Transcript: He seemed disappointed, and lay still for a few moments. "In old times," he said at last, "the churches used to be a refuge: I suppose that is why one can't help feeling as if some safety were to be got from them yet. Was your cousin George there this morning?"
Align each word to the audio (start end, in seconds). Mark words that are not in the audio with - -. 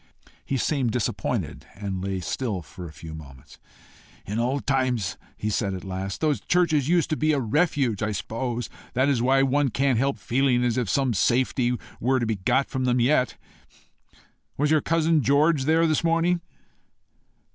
He 0.43 0.57
seemed 0.57 0.89
disappointed, 0.89 1.67
and 1.75 2.03
lay 2.03 2.21
still 2.21 2.63
for 2.63 2.87
a 2.87 2.91
few 2.91 3.13
moments. 3.13 3.59
"In 4.25 4.39
old 4.39 4.65
times," 4.65 5.15
he 5.37 5.51
said 5.51 5.75
at 5.75 5.83
last, 5.83 6.21
"the 6.21 6.41
churches 6.47 6.87
used 6.89 7.11
to 7.11 7.15
be 7.15 7.33
a 7.33 7.39
refuge: 7.39 8.01
I 8.01 8.11
suppose 8.11 8.67
that 8.95 9.09
is 9.09 9.21
why 9.21 9.43
one 9.43 9.69
can't 9.69 9.99
help 9.99 10.17
feeling 10.17 10.63
as 10.63 10.75
if 10.79 10.89
some 10.89 11.13
safety 11.13 11.77
were 11.99 12.19
to 12.19 12.25
be 12.25 12.37
got 12.37 12.67
from 12.67 12.85
them 12.85 12.99
yet. 12.99 13.37
Was 14.57 14.71
your 14.71 14.81
cousin 14.81 15.21
George 15.21 15.65
there 15.65 15.85
this 15.85 16.03
morning?" 16.03 16.41